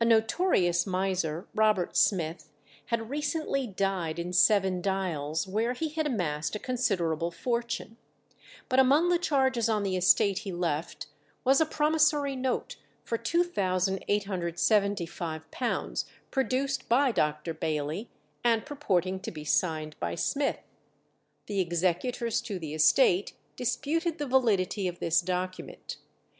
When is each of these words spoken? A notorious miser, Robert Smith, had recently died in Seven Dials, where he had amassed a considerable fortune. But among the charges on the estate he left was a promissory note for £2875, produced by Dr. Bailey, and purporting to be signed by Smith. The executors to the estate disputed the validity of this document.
A 0.00 0.04
notorious 0.04 0.84
miser, 0.84 1.46
Robert 1.54 1.96
Smith, 1.96 2.48
had 2.86 3.08
recently 3.08 3.68
died 3.68 4.18
in 4.18 4.32
Seven 4.32 4.82
Dials, 4.82 5.46
where 5.46 5.74
he 5.74 5.90
had 5.90 6.08
amassed 6.08 6.56
a 6.56 6.58
considerable 6.58 7.30
fortune. 7.30 7.96
But 8.68 8.80
among 8.80 9.10
the 9.10 9.18
charges 9.20 9.68
on 9.68 9.84
the 9.84 9.96
estate 9.96 10.38
he 10.38 10.50
left 10.50 11.06
was 11.44 11.60
a 11.60 11.66
promissory 11.66 12.34
note 12.34 12.78
for 13.04 13.16
£2875, 13.16 16.04
produced 16.32 16.88
by 16.88 17.12
Dr. 17.12 17.54
Bailey, 17.54 18.10
and 18.42 18.66
purporting 18.66 19.20
to 19.20 19.30
be 19.30 19.44
signed 19.44 19.94
by 20.00 20.16
Smith. 20.16 20.58
The 21.46 21.60
executors 21.60 22.40
to 22.40 22.58
the 22.58 22.74
estate 22.74 23.34
disputed 23.54 24.18
the 24.18 24.26
validity 24.26 24.88
of 24.88 24.98
this 24.98 25.20
document. 25.20 25.98